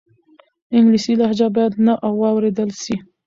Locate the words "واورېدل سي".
2.19-2.95